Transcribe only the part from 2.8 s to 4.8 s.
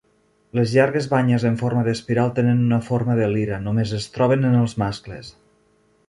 forma de lira, només es troben en els